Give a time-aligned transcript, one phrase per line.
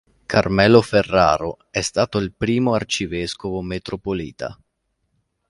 [0.25, 4.57] Carmelo Ferraro è stato il primo arcivescovo metropolita.